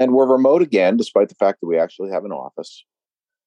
[0.00, 2.84] And we're remote again, despite the fact that we actually have an office.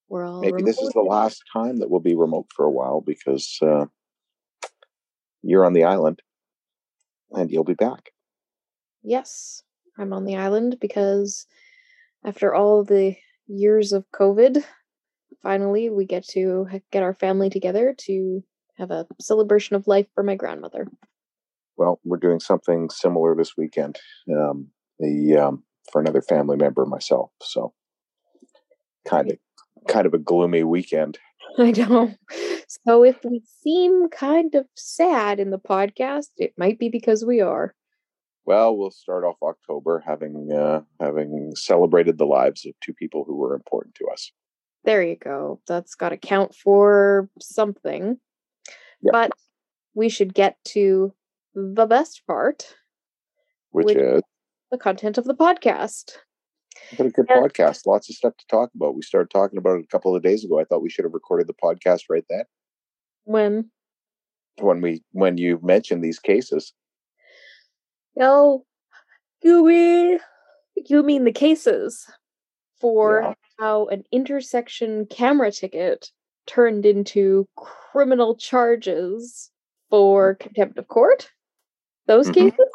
[0.07, 3.01] We're all Maybe this is the last time that we'll be remote for a while
[3.01, 3.85] because uh,
[5.41, 6.21] you're on the island
[7.31, 8.11] and you'll be back.
[9.01, 9.63] Yes,
[9.97, 11.47] I'm on the island because
[12.23, 13.15] after all the
[13.47, 14.63] years of COVID,
[15.41, 18.43] finally we get to get our family together to
[18.77, 20.87] have a celebration of life for my grandmother.
[21.77, 23.99] Well, we're doing something similar this weekend.
[24.31, 24.67] Um,
[24.99, 25.63] the um,
[25.93, 27.29] for another family member myself.
[27.41, 27.73] So
[29.07, 29.37] kind of
[29.87, 31.19] kind of a gloomy weekend.
[31.57, 32.13] I know.
[32.85, 37.39] So if we seem kind of sad in the podcast, it might be because we
[37.39, 37.75] are.
[38.45, 43.37] Well, we'll start off October having uh, having celebrated the lives of two people who
[43.37, 44.31] were important to us.
[44.83, 45.61] There you go.
[45.67, 48.17] That's got to count for something.
[49.01, 49.11] Yep.
[49.13, 49.31] But
[49.93, 51.13] we should get to
[51.53, 52.75] the best part,
[53.69, 54.21] Which Which- is
[54.73, 56.13] the content of the podcast.
[56.97, 57.41] What a good Yeah.
[57.41, 57.85] podcast.
[57.85, 58.95] Lots of stuff to talk about.
[58.95, 60.59] We started talking about it a couple of days ago.
[60.59, 62.45] I thought we should have recorded the podcast right then
[63.25, 63.69] When,
[64.59, 66.73] when we when you mentioned these cases.
[68.19, 68.65] oh,
[69.43, 70.19] you mean,
[70.87, 72.07] you mean the cases
[72.81, 73.33] for Yeah.
[73.59, 76.09] how an intersection camera ticket
[76.47, 79.51] turned into criminal charges
[79.91, 81.29] for contempt of court?
[82.07, 82.33] Those Mhm.
[82.33, 82.73] cases?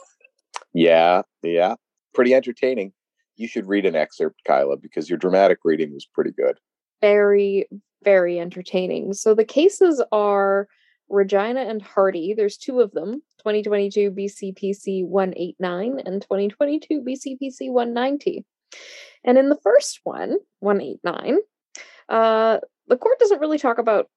[0.72, 1.75] Yeah, yeah.
[2.18, 2.92] Pretty entertaining.
[3.36, 6.58] You should read an excerpt, Kyla, because your dramatic reading was pretty good.
[7.00, 7.68] very,
[8.02, 9.12] very entertaining.
[9.14, 10.66] So the cases are
[11.08, 12.34] Regina and Hardy.
[12.34, 18.44] There's two of them 2022 BCPC 189 and 2022 BCPC 190.
[19.22, 21.38] And in the first one, 189,
[22.08, 22.58] uh,
[22.88, 24.08] the court doesn't really talk about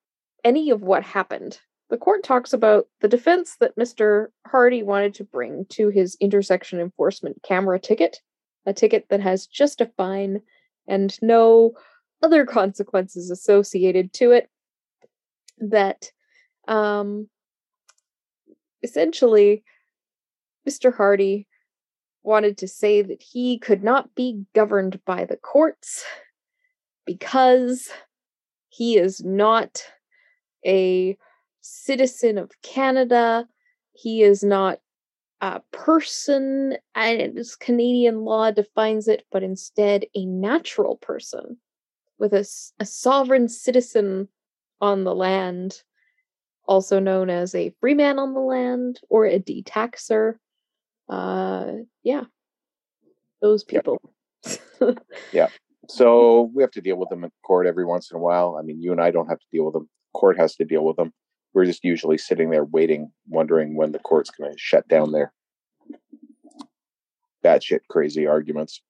[0.43, 1.59] any of what happened.
[1.91, 4.27] The court talks about the defense that Mr.
[4.47, 8.21] Hardy wanted to bring to his intersection enforcement camera ticket,
[8.65, 10.41] a ticket that has just a fine
[10.87, 11.73] and no
[12.23, 14.49] other consequences associated to it
[15.57, 16.11] that
[16.67, 17.27] um
[18.83, 19.61] essentially
[20.67, 20.95] Mr.
[20.95, 21.45] Hardy
[22.23, 26.05] wanted to say that he could not be governed by the courts
[27.05, 27.89] because
[28.69, 29.83] he is not
[30.65, 31.17] a
[31.61, 33.47] citizen of Canada.
[33.93, 34.79] He is not
[35.41, 41.57] a person, and as Canadian law defines it, but instead a natural person
[42.19, 42.47] with a,
[42.79, 44.27] a sovereign citizen
[44.79, 45.81] on the land,
[46.67, 50.35] also known as a free man on the land or a detaxer.
[51.09, 51.71] Uh,
[52.03, 52.23] yeah,
[53.41, 53.87] those Yep.
[55.33, 55.47] yeah.
[55.87, 58.57] So we have to deal with them in court every once in a while.
[58.57, 59.89] I mean, you and I don't have to deal with them.
[60.13, 61.11] Court has to deal with them.
[61.53, 65.33] We're just usually sitting there waiting, wondering when the court's going to shut down their
[67.43, 68.81] batshit crazy arguments.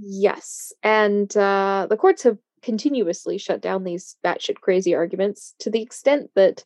[0.00, 5.82] Yes, and uh, the courts have continuously shut down these batshit crazy arguments to the
[5.82, 6.64] extent that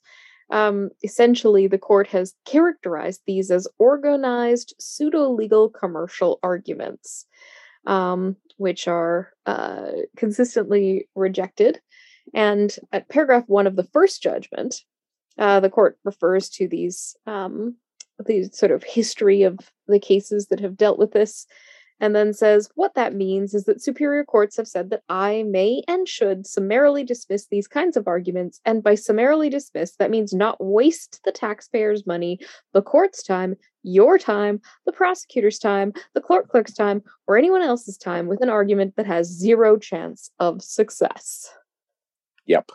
[0.51, 7.27] um, essentially the court has characterized these as organized pseudo legal commercial arguments,
[7.87, 11.81] um, which are uh, consistently rejected.
[12.35, 14.83] And at paragraph one of the first judgment,
[15.39, 17.77] uh, the court refers to these um,
[18.53, 21.47] sort of history of the cases that have dealt with this
[22.01, 25.83] and then says what that means is that superior courts have said that I may
[25.89, 28.61] and should summarily dismiss these kinds of arguments.
[28.65, 32.39] And by summarily dismiss, that means not waste the taxpayers' money,
[32.75, 37.97] the court's time, your time, the prosecutor's time, the clerk clerk's time, or anyone else's
[37.97, 41.51] time with an argument that has zero chance of success.
[42.47, 42.71] Yep.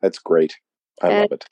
[0.00, 0.56] That's great.
[1.02, 1.46] I And love it.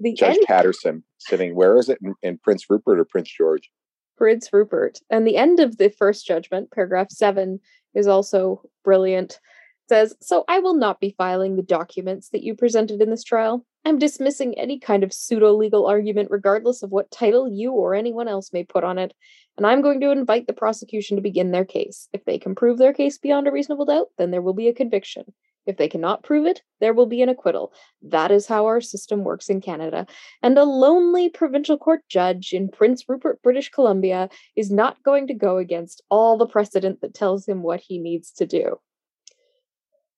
[0.00, 1.98] The Judge end Patterson sitting, where is it?
[2.02, 3.70] In, in Prince Rupert or Prince George?
[4.16, 5.00] Prince Rupert.
[5.10, 7.60] And the end of the first judgment, paragraph seven,
[7.94, 9.32] is also brilliant.
[9.32, 13.24] It says, So I will not be filing the documents that you presented in this
[13.24, 13.64] trial.
[13.84, 18.28] I'm dismissing any kind of pseudo legal argument, regardless of what title you or anyone
[18.28, 19.12] else may put on it.
[19.56, 22.08] And I'm going to invite the prosecution to begin their case.
[22.12, 24.74] If they can prove their case beyond a reasonable doubt, then there will be a
[24.74, 25.32] conviction.
[25.66, 27.72] If they cannot prove it, there will be an acquittal.
[28.02, 30.06] That is how our system works in Canada.
[30.42, 35.34] And a lonely provincial court judge in Prince Rupert, British Columbia, is not going to
[35.34, 38.78] go against all the precedent that tells him what he needs to do.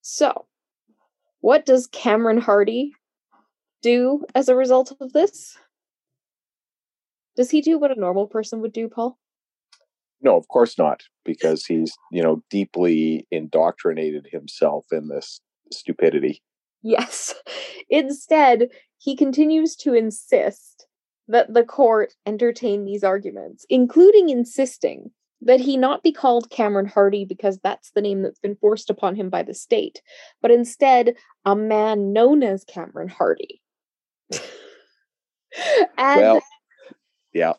[0.03, 0.47] So,
[1.41, 2.93] what does Cameron Hardy
[3.83, 5.57] do as a result of this?
[7.37, 9.19] Does he do what a normal person would do, Paul?
[10.27, 15.41] No, of course not, because he's, you know, deeply indoctrinated himself in this
[15.73, 16.43] stupidity.
[16.83, 17.33] Yes.
[17.91, 20.89] Instead, he continues to insist
[21.29, 25.13] that the court entertain these arguments, including insisting
[25.43, 29.15] that he not be called Cameron Hardy because that's the name that's been forced upon
[29.15, 30.03] him by the state,
[30.43, 31.15] but instead
[31.45, 33.63] a man known as Cameron Hardy.
[35.97, 36.43] and well,
[37.33, 37.53] yeah.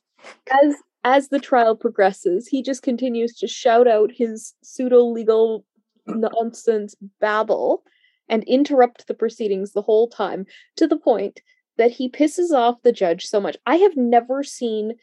[0.51, 0.75] As
[1.07, 5.63] as the trial progresses, he just continues to shout out his pseudo legal
[6.05, 7.83] nonsense babble
[8.27, 10.45] and interrupt the proceedings the whole time
[10.75, 11.39] to the point
[11.77, 13.55] that he pisses off the judge so much.
[13.65, 14.95] I have never seen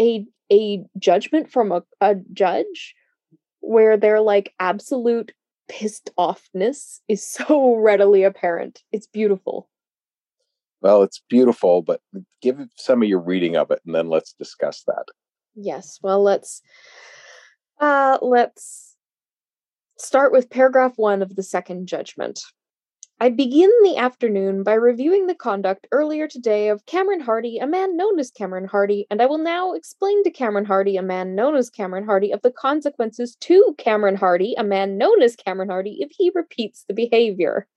[0.00, 2.94] a a judgment from a, a judge
[3.60, 5.32] where their like absolute
[5.68, 8.82] pissed offness is so readily apparent.
[8.92, 9.68] It's beautiful.
[10.82, 12.00] Well, it's beautiful, but
[12.40, 15.06] give some of your reading of it and then let's discuss that.
[15.54, 15.98] Yes.
[16.02, 16.62] Well, let's
[17.80, 18.96] uh let's
[19.98, 22.40] start with paragraph 1 of the second judgment.
[23.20, 27.96] I begin the afternoon by reviewing the conduct earlier today of Cameron Hardy, a man
[27.96, 31.54] known as Cameron Hardy, and I will now explain to Cameron Hardy, a man known
[31.54, 35.98] as Cameron Hardy, of the consequences to Cameron Hardy, a man known as Cameron Hardy,
[36.00, 37.68] if he repeats the behavior.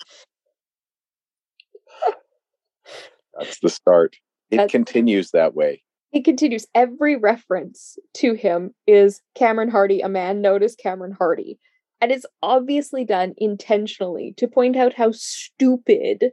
[3.37, 4.15] That's the start.
[4.49, 5.83] It That's, continues that way.
[6.15, 6.65] It continues.
[6.73, 11.59] Every reference to him is Cameron Hardy, a man known as Cameron Hardy.
[11.99, 16.31] And it's obviously done intentionally to point out how stupid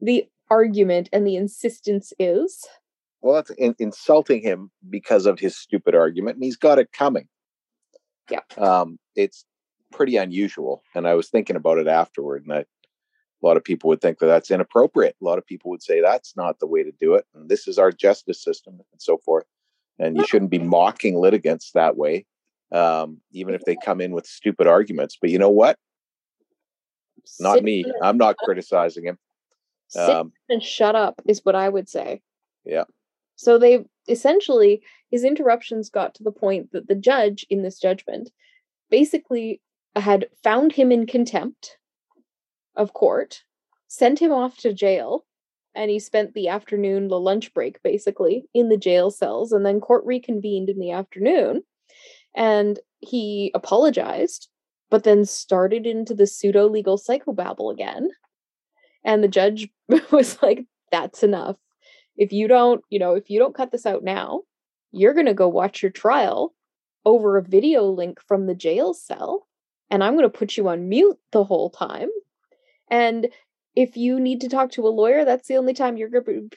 [0.00, 2.64] the argument and the insistence is.
[3.22, 7.26] Well, that's in- insulting him because of his stupid argument, and he's got it coming.
[8.30, 8.42] Yeah.
[8.56, 9.44] Um, it's
[9.90, 10.84] pretty unusual.
[10.94, 12.64] And I was thinking about it afterward, and I
[13.42, 15.16] a lot of people would think that that's inappropriate.
[15.20, 17.26] A lot of people would say that's not the way to do it.
[17.34, 19.44] And this is our justice system and so forth.
[19.98, 22.26] And you shouldn't be mocking litigants that way,
[22.72, 25.16] um, even if they come in with stupid arguments.
[25.20, 25.78] But you know what?
[27.40, 27.84] Not me.
[28.02, 29.18] I'm not criticizing him.
[29.96, 32.20] Um, and shut up is what I would say.
[32.64, 32.84] Yeah.
[33.36, 38.30] So they essentially his interruptions got to the point that the judge in this judgment
[38.90, 39.60] basically
[39.94, 41.78] had found him in contempt
[42.76, 43.42] of court,
[43.88, 45.24] sent him off to jail,
[45.76, 49.52] and he spent the afternoon, the lunch break basically, in the jail cells.
[49.52, 51.62] And then court reconvened in the afternoon
[52.34, 54.48] and he apologized,
[54.90, 58.08] but then started into the pseudo legal psychobabble again.
[59.04, 59.68] And the judge
[60.10, 61.56] was like, that's enough.
[62.16, 64.42] If you don't, you know, if you don't cut this out now,
[64.92, 66.54] you're going to go watch your trial
[67.04, 69.46] over a video link from the jail cell.
[69.90, 72.08] And I'm going to put you on mute the whole time
[72.90, 73.28] and
[73.74, 76.10] if you need to talk to a lawyer, that's the only time you're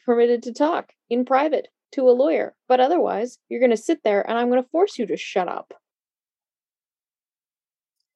[0.05, 2.55] permitted to talk in private to a lawyer.
[2.67, 5.49] But otherwise, you're going to sit there and I'm going to force you to shut
[5.49, 5.73] up.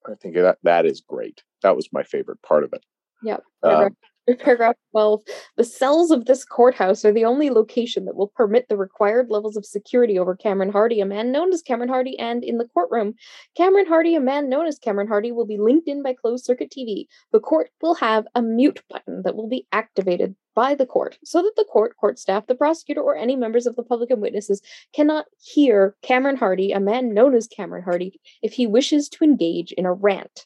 [0.06, 1.44] I think that that is great.
[1.62, 2.86] That was my favorite part of it.
[3.24, 3.44] Yep.
[3.64, 3.96] Um,
[4.40, 5.22] Paragraph 12
[5.58, 9.58] The cells of this courthouse are the only location that will permit the required levels
[9.58, 13.16] of security over Cameron Hardy, a man known as Cameron Hardy, and in the courtroom.
[13.58, 16.72] Cameron Hardy, a man known as Cameron Hardy, will be linked in by closed circuit
[16.72, 17.08] TV.
[17.34, 21.42] The court will have a mute button that will be activated by the court so
[21.42, 24.62] that the court, court staff, the prosecutor, or any members of the public and witnesses
[24.94, 29.74] cannot hear Cameron Hardy, a man known as Cameron Hardy, if he wishes to engage
[29.74, 30.46] in a rant.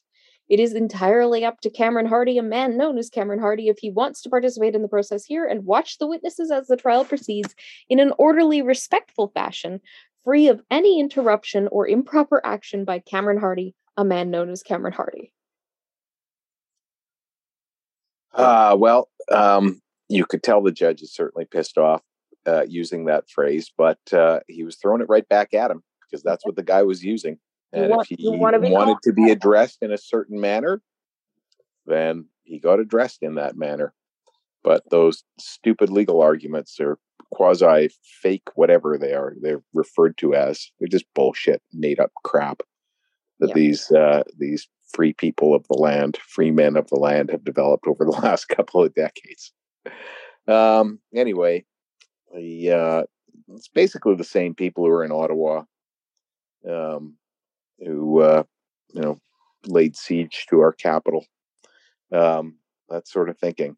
[0.50, 3.90] It is entirely up to Cameron Hardy, a man known as Cameron Hardy, if he
[3.90, 7.54] wants to participate in the process here and watch the witnesses as the trial proceeds
[7.90, 9.82] in an orderly, respectful fashion,
[10.24, 14.94] free of any interruption or improper action by Cameron Hardy, a man known as Cameron
[14.94, 15.34] Hardy.
[18.34, 22.02] Uh, well, um, you could tell the judge is certainly pissed off
[22.46, 26.24] uh, using that phrase, but uh, he was throwing it right back at him because
[26.24, 27.38] that's what the guy was using.
[27.74, 30.82] And want, if he wanted to be addressed in a certain manner,
[31.86, 33.94] then he got addressed in that manner.
[34.64, 36.98] But those stupid legal arguments are
[37.32, 37.90] quasi
[38.22, 40.72] fake, whatever they are, they're referred to as.
[40.80, 42.62] They're just bullshit, made up crap
[43.40, 47.44] that these uh, these free people of the land, free men of the land, have
[47.44, 49.52] developed over the last couple of decades.
[50.48, 51.66] Um, anyway,
[52.34, 53.04] the uh,
[53.50, 55.64] it's basically the same people who are in Ottawa.
[56.68, 57.16] Um,
[57.80, 58.44] who uh,
[58.94, 59.18] you know
[59.66, 61.26] laid siege to our capital
[62.12, 62.58] Um,
[62.90, 63.78] that sort of thinking.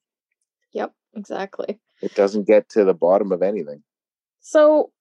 [0.74, 1.80] Yep, exactly.
[2.02, 3.84] It doesn't get to the bottom of anything.
[4.42, 4.92] So,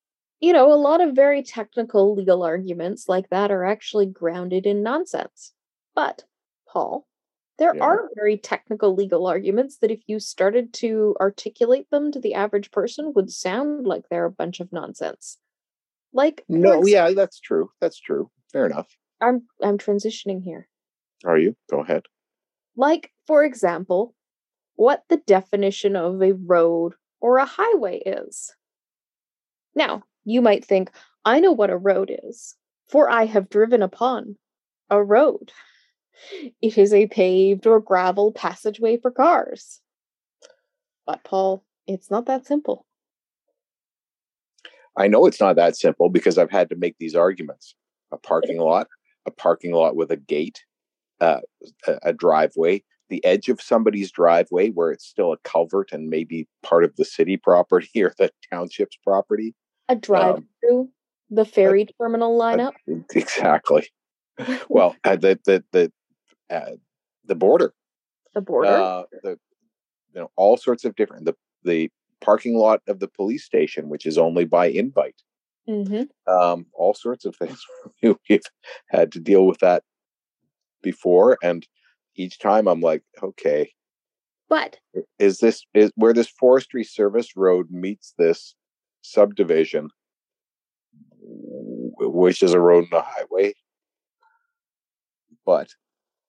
[0.41, 4.83] you know, a lot of very technical legal arguments like that are actually grounded in
[4.83, 5.53] nonsense.
[5.95, 6.25] But,
[6.67, 7.07] Paul,
[7.59, 7.85] there Yeah.
[7.85, 12.71] are very technical legal arguments that if you started to articulate them to the average
[12.71, 15.39] person would sound like they're a bunch of nonsense.
[16.13, 17.71] Like No, yeah, that's true.
[17.81, 18.31] That's true.
[18.53, 18.89] Fair enough.
[19.21, 20.69] I'm I'm transitioning here.
[21.25, 21.57] Are you?
[21.71, 22.03] Go ahead.
[22.77, 24.15] Like, for example,
[24.77, 28.55] what the definition of a road or a highway is.
[29.75, 30.91] Now, you might think,
[31.25, 32.55] I know what a road is,
[32.89, 34.37] for I have driven upon
[34.91, 35.53] a road.
[36.61, 39.81] It is a paved or gravel passageway for cars.
[41.07, 42.87] But, Paul, it's not that simple.
[44.97, 47.77] I know it's not that simple because I've had to make these arguments.
[48.13, 48.89] A parking lot,
[49.27, 50.65] a parking lot with a gate,
[51.21, 51.41] uh,
[51.87, 56.47] a, a driveway, the edge of somebody's driveway where it's still a culvert and maybe
[56.63, 59.55] part of the city property or the township's property.
[59.89, 60.91] A drive through
[61.31, 62.73] the ferry terminal lineup.
[63.15, 63.89] Exactly.
[64.69, 65.93] Well, uh, the the the
[66.49, 66.77] uh,
[67.25, 67.75] the border,
[68.35, 68.69] the border.
[68.69, 69.31] uh, the
[70.15, 71.35] you know all sorts of different the
[71.65, 75.21] the parking lot of the police station, which is only by invite.
[75.69, 77.63] Hmm um, all sorts of things.
[78.03, 78.43] We've
[78.91, 79.83] had to deal with that
[80.83, 81.67] before, and
[82.17, 83.73] each time I'm like, okay,
[84.49, 84.79] But
[85.19, 88.55] is this is where this forestry service road meets this
[89.03, 89.89] subdivision,
[91.21, 93.55] which is a road and a highway?
[95.47, 95.71] But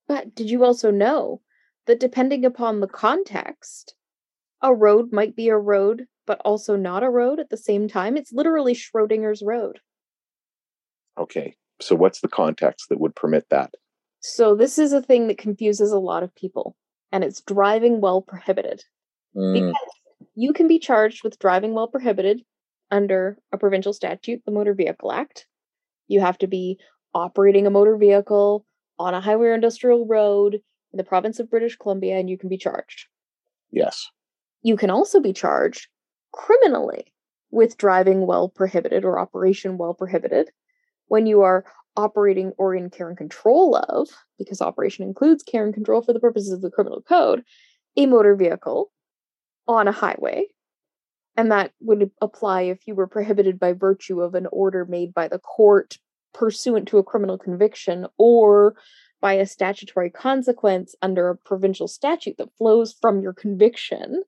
[0.07, 1.41] But did you also know
[1.85, 3.95] that depending upon the context,
[4.61, 8.15] a road might be a road, but also not a road at the same time?
[8.15, 9.79] It's literally Schrodinger's road.
[11.17, 13.73] okay, so what's the context that would permit that?
[14.21, 16.75] So, this is a thing that confuses a lot of people,
[17.11, 18.83] and it's driving while prohibited.
[19.35, 19.89] Mm, Because
[20.35, 22.43] you can be charged with driving while prohibited
[22.91, 25.47] under a provincial statute, the Motor Vehicle Act.
[26.07, 26.77] You have to be
[27.15, 28.65] operating a motor vehicle
[28.99, 30.61] on a highway or industrial road
[30.93, 33.07] in the province of British Columbia, and you can be charged.
[33.71, 34.07] yes,
[34.61, 35.87] You can also be charged
[36.31, 37.13] criminally
[37.51, 40.49] with driving while prohibited or operation while prohibited
[41.07, 41.65] when you are
[41.97, 44.07] operating or in care and control of,
[44.37, 47.43] because operation includes care and control for the purposes of the criminal code,
[47.97, 48.91] a motor vehicle
[49.67, 50.45] on a highway.
[51.35, 55.27] And that would apply if you were prohibited by virtue of an order made by
[55.27, 55.97] the court
[56.33, 58.75] pursuant to a criminal conviction or
[59.21, 64.23] by a statutory consequence under a provincial statute that flows from your conviction.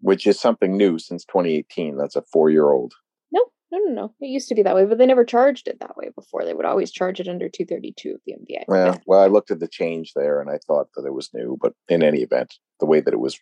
[0.00, 1.96] Which is something new since 2018.
[1.96, 2.94] That's a four year old.
[3.32, 4.14] No, no, no, no.
[4.20, 6.44] It used to be that way, but they never charged it that way before.
[6.44, 8.64] They would always charge it under 232 of the MVA.
[8.68, 11.58] Yeah, well, I looked at the change there and I thought that it was new,
[11.60, 13.38] but in any event, the way that it was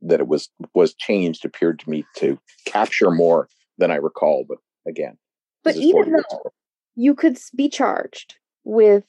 [0.00, 4.44] that it was was changed appeared to me to capture more than I recall.
[4.48, 5.18] But again,
[5.64, 6.50] But this is 40 even though
[6.94, 9.04] you could be charged with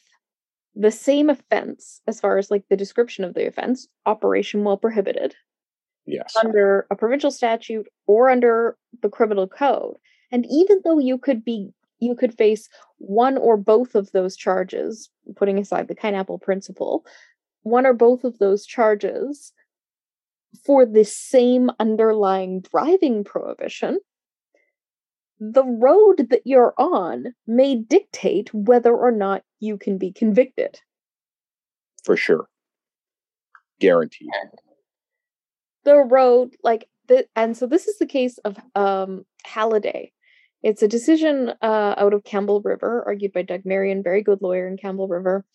[0.75, 5.35] the same offense as far as like the description of the offense, operation while prohibited,
[6.05, 9.95] yes, under a provincial statute or under the criminal code.
[10.31, 15.09] And even though you could be you could face one or both of those charges,
[15.35, 17.05] putting aside the Kienapple principle,
[17.63, 19.51] one or both of those charges
[20.65, 23.99] for the same underlying driving prohibition,
[25.39, 30.79] the road that you're on may dictate whether or not you can be convicted.
[32.03, 32.47] for sure,
[33.79, 34.29] guaranteed.
[35.85, 40.11] The road like the and so this is the case of um Halliday.
[40.61, 44.67] It's a decision uh out of Campbell River, argued by Doug Marion, very good lawyer
[44.67, 45.45] in Campbell River.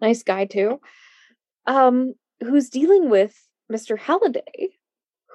[0.00, 0.80] Nice guy too.
[1.66, 3.34] Um, who's dealing with
[3.72, 3.98] Mr.
[3.98, 4.70] Halliday,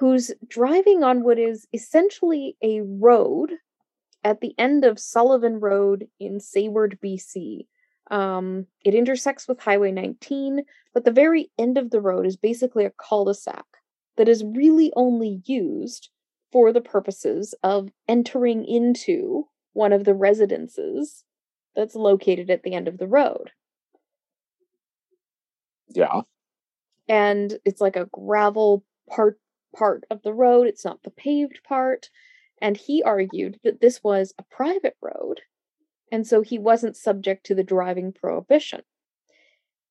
[0.02, 3.52] who's driving on what is essentially a road
[4.24, 7.68] at the end of Sullivan Road in Sayward, BC.
[8.10, 12.86] Um, it intersects with Highway 19, but the very end of the road is basically
[12.86, 13.66] a cul-de-sac
[14.18, 16.10] that is really only used
[16.52, 21.24] for the purposes of entering into one of the residences
[21.76, 23.52] that's located at the end of the road.
[25.90, 26.22] Yeah,
[27.08, 29.40] And it's like a gravel part
[29.76, 32.10] part of the road, it's not the paved part.
[32.62, 35.42] And he argued that this was a private road,
[36.12, 38.82] and so he wasn't subject to the driving prohibition.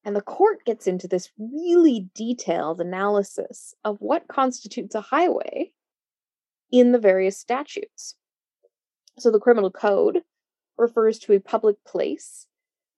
[0.04, 5.72] And the court gets into this really detailed analysis of what constitutes a highway
[6.72, 8.16] in the various statutes.
[9.18, 10.22] So the criminal code
[10.78, 12.46] refers to a public place,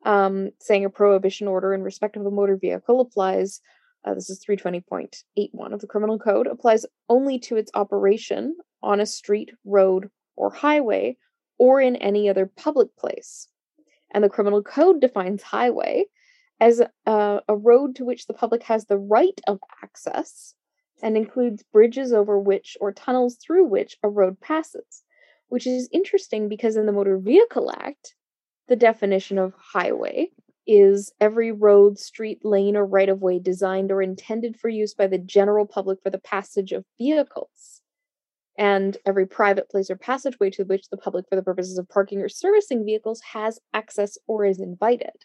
[0.04, 3.60] um, saying a prohibition order in respect of a motor vehicle applies
[4.04, 9.06] uh, this is 320.81 of the Criminal Code, applies only to its operation on a
[9.06, 11.16] street, road, or highway,
[11.58, 13.48] or in any other public place.
[14.12, 16.06] And the Criminal Code defines highway
[16.62, 20.54] as a, a road to which the public has the right of access
[21.02, 25.02] and includes bridges over which or tunnels through which a road passes,
[25.48, 28.14] which is interesting because in the Motor Vehicle Act,
[28.68, 30.28] the definition of highway
[30.64, 35.08] is every road, street, lane, or right of way designed or intended for use by
[35.08, 37.82] the general public for the passage of vehicles.
[38.56, 42.20] And every private place or passageway to which the public, for the purposes of parking
[42.20, 45.24] or servicing vehicles, has access or is invited.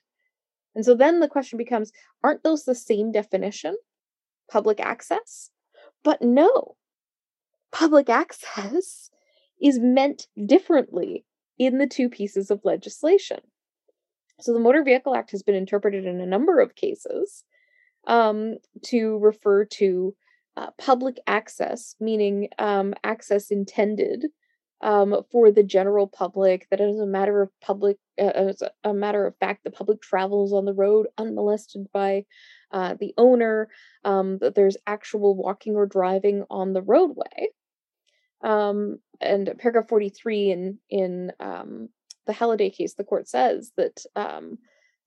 [0.78, 1.92] And so then the question becomes
[2.24, 3.76] aren't those the same definition?
[4.50, 5.50] Public access?
[6.04, 6.78] But no,
[7.72, 9.10] public access
[9.62, 11.26] is meant differently
[11.58, 13.40] in the two pieces of legislation.
[14.40, 17.44] So the Motor Vehicle Act has been interpreted in a number of cases
[18.06, 20.16] um, to refer to
[20.58, 24.28] uh, public access, meaning um, access intended
[24.82, 26.68] um, for the general public.
[26.70, 30.66] That as a matter of public, as a matter of fact, the public travels on
[30.66, 32.26] the road unmolested by
[32.72, 33.70] uh, the owner.
[34.04, 37.50] Um, that there's actual walking or driving on the roadway.
[38.42, 41.90] Um, and paragraph 43 in in um,
[42.26, 44.60] the Halliday case, the court says that um,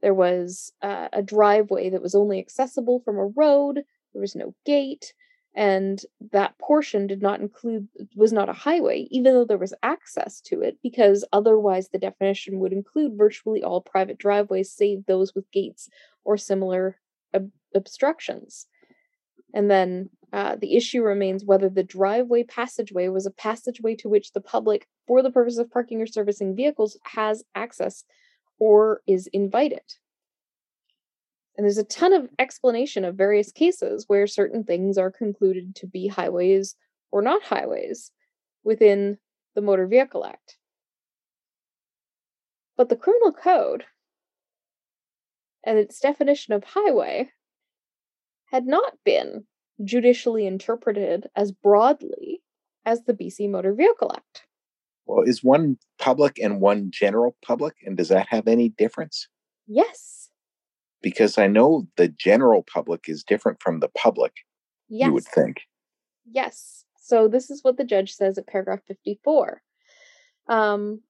[0.02, 3.76] there was uh, a driveway that was only accessible from a road.
[4.12, 5.12] There was no gate
[5.54, 6.02] and
[6.32, 10.60] that portion did not include was not a highway even though there was access to
[10.60, 15.88] it because otherwise the definition would include virtually all private driveways save those with gates
[16.24, 16.98] or similar
[17.34, 18.66] ob- obstructions.
[19.52, 24.32] And then uh, the issue remains whether the driveway passageway was a passageway to which
[24.32, 28.04] the public for the purpose of parking or servicing vehicles has access
[28.60, 29.82] or is invited
[31.56, 35.86] and there's a ton of explanation of various cases where certain things are concluded to
[35.86, 36.76] be highways
[37.10, 38.12] or not highways
[38.64, 39.18] within
[39.54, 40.56] the Motor Vehicle Act.
[42.76, 43.84] But the Criminal Code
[45.64, 47.30] and its definition of highway
[48.46, 49.44] had not been
[49.84, 52.42] judicially interpreted as broadly
[52.86, 54.44] as the BC Motor Vehicle Act.
[55.04, 57.74] Well, is one public and one general public?
[57.84, 59.28] And does that have any difference?
[59.66, 60.19] Yes
[61.02, 64.32] because I know the general public is different from the public.
[64.88, 65.06] Yes.
[65.06, 65.62] You would think.
[66.30, 66.84] Yes.
[67.00, 69.62] So this is what the judge says at paragraph 54.
[70.48, 71.00] Um,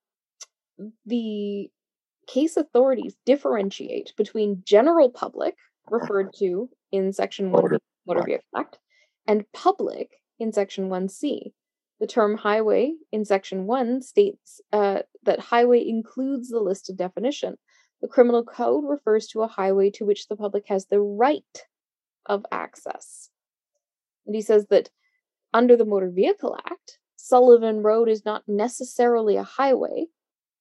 [1.05, 1.69] the
[2.27, 5.57] case authorities differentiate between general public,
[5.91, 8.79] referred to in Section 1 Motor, Motor Vehicle Act,
[9.27, 11.53] and public in Section 1C.
[12.01, 17.57] The term highway in Section 1 states uh, that highway includes the listed definition.
[18.01, 21.67] The criminal code refers to a highway to which the public has the right
[22.27, 23.31] of access.
[24.27, 24.91] And he says that
[25.53, 30.07] under the Motor Vehicle Act, Sullivan Road is not necessarily a highway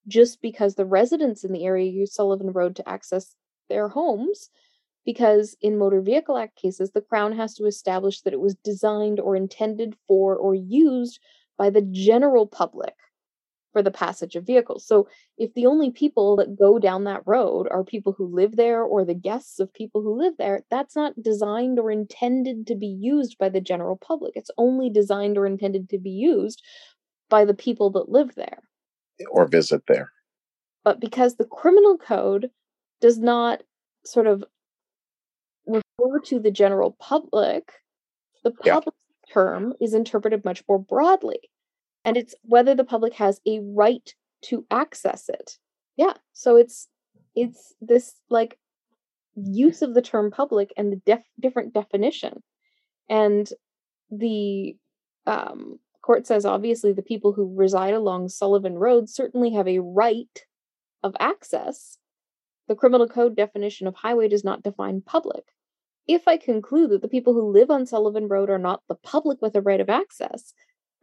[0.07, 3.35] just because the residents in the area use Sullivan Road to access
[3.69, 4.49] their homes.
[5.05, 9.19] Because in Motor Vehicle Act cases, the Crown has to establish that it was designed
[9.19, 11.19] or intended for or used
[11.57, 12.93] by the general public
[13.79, 14.85] for the passage of vehicles.
[14.85, 18.83] So if the only people that go down that road are people who live there
[18.83, 22.87] or the guests of people who live there, that's not designed or intended to be
[22.87, 24.33] used by the general public.
[24.35, 26.61] It's only designed or intended to be used
[27.29, 28.59] by the people that live there
[29.31, 30.11] or visit there.
[30.83, 32.49] But because the criminal code
[32.99, 33.63] does not
[34.03, 34.43] sort of
[35.65, 37.71] refer to the general public,
[38.43, 39.33] the public yeah.
[39.33, 41.39] term is interpreted much more broadly
[42.05, 45.57] and it's whether the public has a right to access it.
[45.97, 46.87] Yeah so it's
[47.35, 48.57] it's this like
[49.35, 52.43] use of the term public and the def- different definition.
[53.09, 53.49] And
[54.11, 54.75] the
[55.25, 60.45] um, court says obviously the people who reside along sullivan road certainly have a right
[61.03, 61.97] of access.
[62.67, 65.43] The criminal code definition of highway does not define public.
[66.07, 69.41] If i conclude that the people who live on sullivan road are not the public
[69.41, 70.53] with a right of access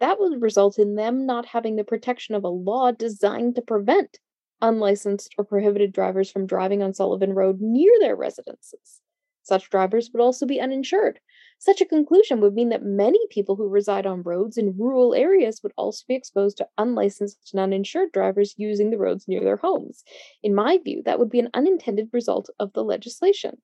[0.00, 4.18] that would result in them not having the protection of a law designed to prevent
[4.60, 9.00] unlicensed or prohibited drivers from driving on Sullivan Road near their residences.
[9.42, 11.20] Such drivers would also be uninsured.
[11.58, 15.62] Such a conclusion would mean that many people who reside on roads in rural areas
[15.62, 20.04] would also be exposed to unlicensed and uninsured drivers using the roads near their homes.
[20.42, 23.62] In my view, that would be an unintended result of the legislation.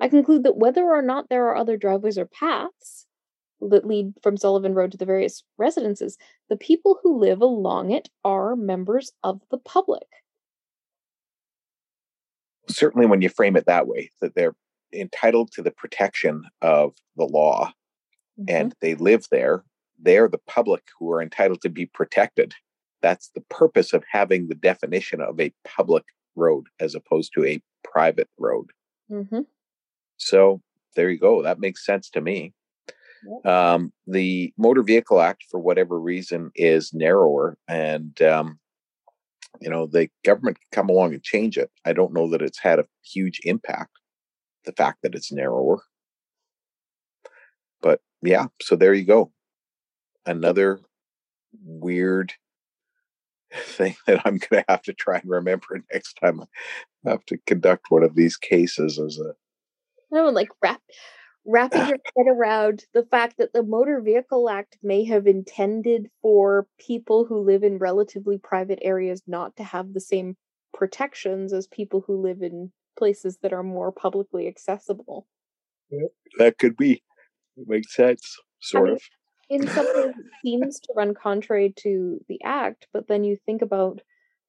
[0.00, 3.06] I conclude that whether or not there are other driveways or paths,
[3.70, 8.08] that lead from Sullivan Road to the various residences, the people who live along it
[8.24, 10.06] are members of the public.
[12.68, 14.54] Certainly, when you frame it that way, that they're
[14.92, 17.72] entitled to the protection of the law
[18.38, 18.44] mm-hmm.
[18.48, 19.64] and they live there,
[19.98, 22.54] they're the public who are entitled to be protected.
[23.00, 26.04] That's the purpose of having the definition of a public
[26.36, 28.70] road as opposed to a private road.
[29.10, 29.40] Mm-hmm.
[30.16, 30.60] So
[30.94, 31.42] there you go.
[31.42, 32.52] That makes sense to me.
[33.44, 38.58] Um, the Motor Vehicle Act, for whatever reason, is narrower, and um,
[39.60, 41.70] you know the government can come along and change it.
[41.84, 43.90] I don't know that it's had a huge impact.
[44.64, 45.82] The fact that it's narrower,
[47.80, 48.46] but yeah.
[48.60, 49.32] So there you go.
[50.26, 50.80] Another
[51.64, 52.32] weird
[53.54, 57.38] thing that I'm going to have to try and remember next time I have to
[57.46, 59.34] conduct one of these cases as a.
[60.10, 60.80] No, like wrap
[61.44, 66.66] wrapping your head around the fact that the Motor Vehicle Act may have intended for
[66.78, 70.36] people who live in relatively private areas not to have the same
[70.72, 75.26] protections as people who live in places that are more publicly accessible.
[76.38, 77.02] That could be.
[77.56, 79.02] It makes sense, sort I mean, of.
[79.50, 83.60] In some ways, it seems to run contrary to the act, but then you think
[83.60, 84.00] about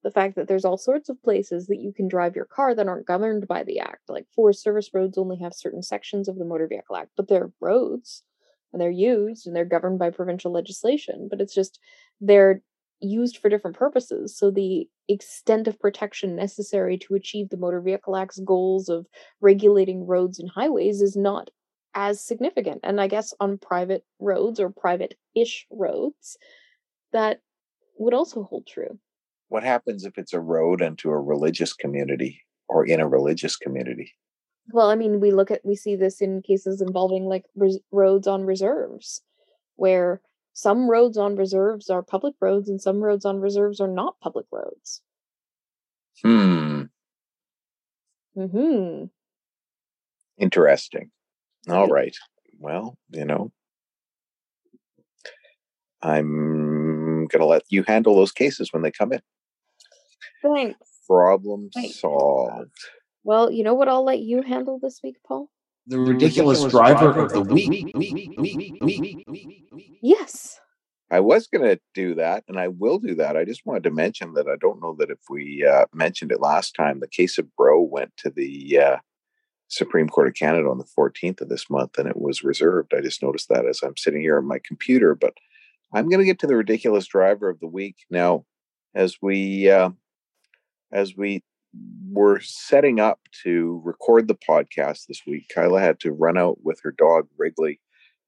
[0.04, 2.88] the fact that there's all sorts of places that you can drive your car that
[2.88, 4.02] aren't governed by the act.
[4.10, 7.52] Like Forest Service roads only have certain sections of the Motor Vehicle Act, but they're
[7.62, 8.24] roads
[8.72, 11.28] and they're used and they're governed by provincial legislation.
[11.30, 11.80] But it's just
[12.20, 12.62] they're
[13.00, 14.38] used for different purposes.
[14.38, 19.08] So the extent of protection necessary to achieve the Motor Vehicle Act's goals of
[19.42, 21.50] regulating roads and highways is not
[21.96, 22.82] as significant.
[22.84, 26.38] And I guess on private roads or private ish roads,
[27.14, 27.42] that
[27.98, 29.00] would also hold true
[29.54, 34.12] what happens if it's a road into a religious community or in a religious community?
[34.72, 38.26] Well, I mean, we look at we see this in cases involving like res- roads
[38.26, 39.22] on reserves,
[39.76, 40.22] where
[40.54, 44.48] some roads on reserves are public roads and some roads on reserves are not public
[44.52, 45.04] roads.
[46.24, 46.84] Hmm.
[48.36, 49.04] Hmm.
[50.40, 51.12] Interesting.
[51.70, 52.16] All right.
[52.58, 53.52] Well, you know,
[56.02, 59.22] I'm going to let you handle those cases when they come in.
[60.42, 60.80] Thanks.
[61.08, 62.00] Problem Thanks.
[62.00, 62.72] solved.
[63.24, 65.50] Well, you know what I'll let you handle this week, Paul?
[65.88, 67.94] The ridiculous, ridiculous driver, driver, of the week.
[70.02, 70.60] Yes.
[71.12, 73.38] I was going to do that, and I will do that.
[73.38, 76.40] I just wanted to mention that I don't know that if we uh, mentioned it
[76.42, 78.98] last time, the case of Bro went to the uh,
[79.68, 82.94] Supreme Court of Canada on the 14th of this month, and it was reserved.
[82.94, 85.16] I just noticed that as I'm sitting here on my computer.
[85.16, 85.34] But
[85.94, 88.46] I'm going to get to the ridiculous driver of the week now.
[88.96, 89.90] As we uh,
[90.94, 91.44] as we
[92.12, 96.80] were setting up to record the podcast this week, Kyla had to run out with
[96.84, 97.80] her dog Wrigley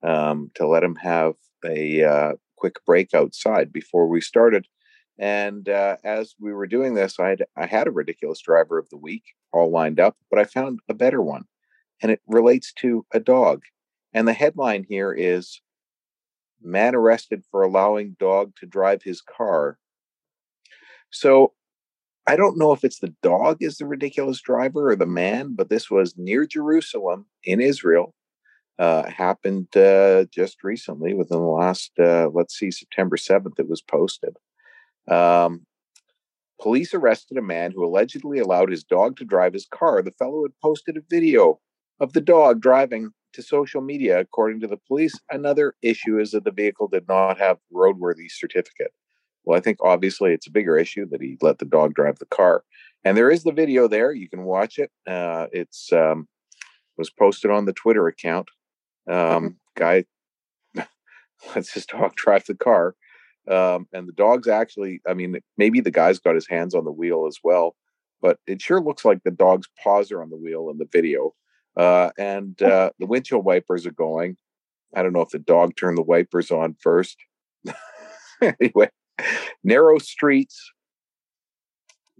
[0.03, 4.67] um, to let him have a uh, quick break outside before we started.
[5.17, 8.89] And uh, as we were doing this, I had, I had a ridiculous driver of
[8.89, 9.23] the week
[9.53, 11.45] all lined up, but I found a better one,
[12.01, 13.63] and it relates to a dog.
[14.13, 15.61] And the headline here is
[16.61, 19.77] Man arrested for allowing dog to drive his car.
[21.11, 21.53] So
[22.27, 25.69] I don't know if it's the dog is the ridiculous driver or the man, but
[25.69, 28.13] this was near Jerusalem in Israel.
[28.77, 33.81] Uh, happened uh, just recently, within the last, uh, let's see, September 7th, it was
[33.81, 34.35] posted.
[35.09, 35.65] Um,
[36.59, 40.01] police arrested a man who allegedly allowed his dog to drive his car.
[40.01, 41.59] The fellow had posted a video
[42.01, 45.13] of the dog driving to social media, according to the police.
[45.29, 48.91] Another issue is that the vehicle did not have roadworthy certificate.
[49.45, 52.25] Well, I think obviously it's a bigger issue that he let the dog drive the
[52.25, 52.63] car.
[53.03, 54.11] And there is the video there.
[54.11, 54.91] You can watch it.
[55.07, 56.27] Uh, it's um,
[56.97, 58.47] was posted on the Twitter account.
[59.09, 60.05] Um, guy
[61.55, 62.95] lets his dog drive the car.
[63.49, 66.91] Um, and the dog's actually, I mean, maybe the guy's got his hands on the
[66.91, 67.75] wheel as well,
[68.21, 71.35] but it sure looks like the dog's paws are on the wheel in the video.
[71.77, 74.37] Uh, and uh, the windshield wipers are going.
[74.95, 77.17] I don't know if the dog turned the wipers on first.
[78.41, 78.89] anyway,
[79.63, 80.71] narrow streets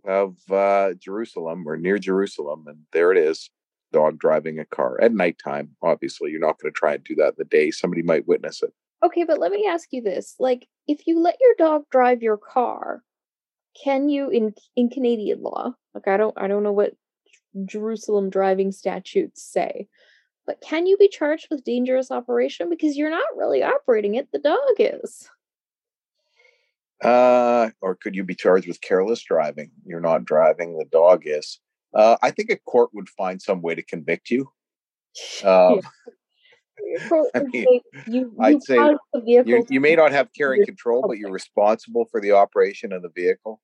[0.06, 3.50] of uh, Jerusalem or near Jerusalem, and there it is,
[3.92, 5.70] dog driving a car at nighttime.
[5.82, 7.72] Obviously, you're not going to try and do that in the day.
[7.72, 8.74] Somebody might witness it.
[9.04, 12.38] Okay, but let me ask you this: like, if you let your dog drive your
[12.38, 13.04] car,
[13.84, 15.74] can you in in Canadian law?
[15.94, 16.94] Like, I don't I don't know what
[17.66, 19.88] Jerusalem driving statutes say,
[20.46, 24.32] but can you be charged with dangerous operation because you're not really operating it?
[24.32, 25.30] The dog is.
[27.06, 29.70] Uh, or could you be charged with careless driving?
[29.86, 31.60] You're not driving, the dog is.
[31.94, 34.50] Uh, I think a court would find some way to convict you.
[35.44, 35.82] Um,
[37.36, 41.18] I mean, you, you I'd say you, you, may not have care and control, but
[41.18, 43.62] you're responsible for the operation of the vehicle.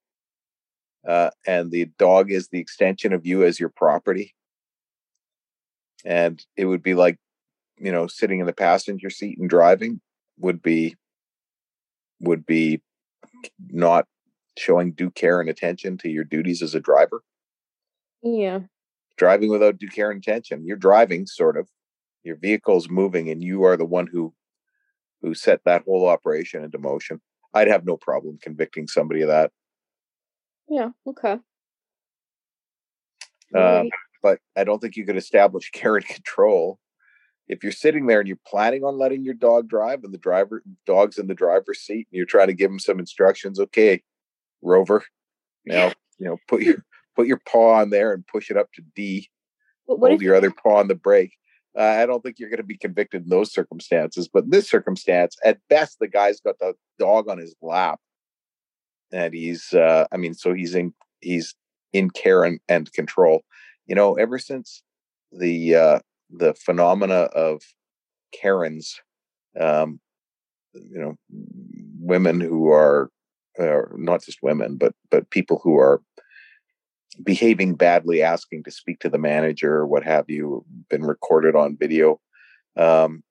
[1.08, 4.36] Uh, and the dog is the extension of you as your property.
[6.06, 7.18] and it would be like
[7.78, 10.00] you know sitting in the passenger seat and driving
[10.38, 10.96] would be
[12.20, 12.82] would be
[13.70, 14.06] not
[14.58, 17.24] showing due care and attention to your duties as a driver
[18.22, 18.62] Yeah.
[19.18, 21.70] driving without due care and attention you're driving sort of
[22.24, 24.34] your vehicle's moving and you are the one who
[25.22, 27.22] who set that whole operation into motion
[27.54, 29.52] i'd have no problem convicting somebody of that
[30.70, 30.90] Yeah.
[31.08, 31.38] Okay.
[33.56, 33.92] uh, Alright.
[34.22, 36.80] but i don't think you could establish care and control
[37.52, 40.64] if you're sitting there and you're planning on letting your dog drive and the driver
[40.88, 44.02] dog's in the driver's seat and you're trying to give him some instructions okay
[44.64, 45.04] rover
[45.66, 46.84] now you know put your
[47.16, 49.30] put your paw on there and push it up to d
[49.86, 51.36] what hold your other paw on the brake.
[51.78, 54.70] Uh, i don't think you're going to be convicted in those circumstances but in this
[54.70, 58.00] circumstance at best the guy's got the dog on his lap.
[59.14, 61.54] And he's uh i mean so he's in he's
[61.94, 63.42] in care and, and control.
[63.88, 64.84] You know ever since
[65.34, 66.00] the uh
[66.32, 67.62] the phenomena of
[68.34, 69.02] karens
[69.60, 70.00] um
[70.74, 71.16] you know
[72.00, 73.10] women who are
[73.60, 76.02] uh, not just women but but people who are
[77.24, 81.78] behaving badly asking to speak to the manager or what have you been recorded on
[81.78, 82.20] video.
[82.78, 83.24] Um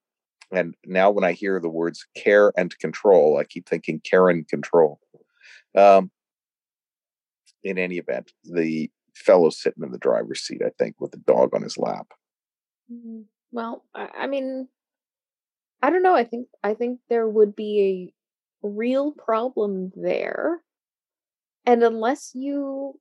[0.52, 5.00] and now when i hear the words care and control i keep thinking karen control.
[5.74, 6.10] Um
[7.62, 11.54] in any event the fellow sitting in the driver's seat i think with the dog
[11.54, 12.08] on his lap
[12.90, 14.68] Mm, well, I, I mean,
[15.82, 16.14] I don't know.
[16.14, 18.12] I think I think there would be
[18.64, 20.60] a real problem there,
[21.66, 22.98] and unless you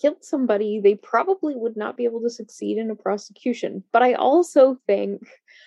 [0.00, 3.84] killed somebody, they probably would not be able to succeed in a prosecution.
[3.92, 5.22] But I also think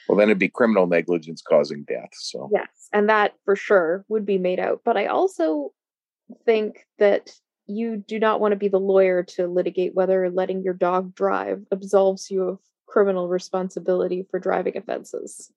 [0.09, 4.25] well then it'd be criminal negligence causing death so yes, and that for sure would
[4.25, 4.81] be made out.
[4.83, 5.73] But I also
[6.45, 7.31] think that
[7.67, 11.63] you do not want to be the lawyer to litigate whether letting your dog drive
[11.71, 12.59] absolves you of
[12.93, 15.51] criminal responsibility for driving offenses.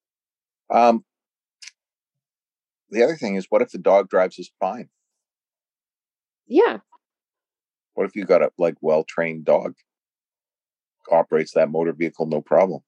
[0.70, 1.05] um
[2.90, 4.88] the other thing is what if the dog drives just fine
[6.46, 6.79] Yeah,
[7.92, 9.75] what if you got a like well trained dog
[11.11, 12.81] operates that motor vehicle no problem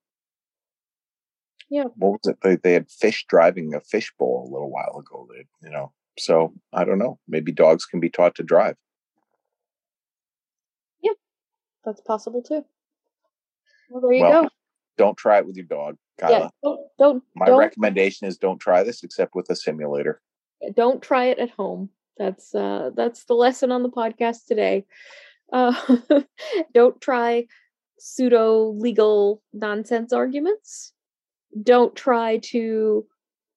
[1.69, 1.85] Yeah.
[1.97, 5.29] what was it they, they had fish driving a fish bowl a little while ago
[5.31, 8.77] they you know so i don't know maybe dogs can be taught to drive
[11.03, 11.13] Yeah,
[11.85, 12.65] that's possible too.
[13.89, 14.49] Well, there you Well, go.
[14.97, 18.59] don't try it with your dog kyla Yeah, don't don't my don't, recommendation is don't
[18.59, 20.21] try this except with a simulator
[20.75, 21.91] don't try it at home.
[22.17, 24.85] That's uh that's the lesson on the podcast today.
[25.53, 25.73] Uh,
[26.75, 27.47] don't try
[27.99, 30.93] pseudo legal nonsense arguments.
[31.63, 33.07] Don't try to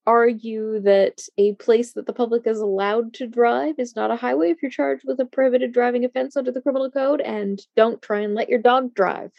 [0.06, 4.50] argue that a place that the public is allowed to drive is not a highway
[4.50, 8.20] if you're charged with a prohibited driving offense under the criminal code and don't try
[8.20, 9.30] and let your dog drive.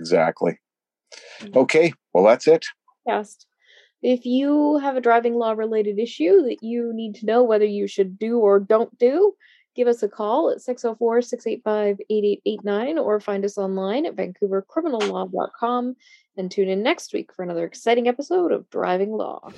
[0.00, 0.58] Exactly
[1.42, 1.56] Mm.
[1.56, 2.64] okay well that's it
[3.08, 3.44] podcast.
[4.02, 7.86] If you have a driving law related issue that you need to know whether you
[7.86, 9.34] should do or don't do,
[9.74, 15.96] give us a call at 604 685 8889 or find us online at vancouvercriminallaw.com
[16.36, 19.50] and tune in next week for another exciting episode of Driving Law.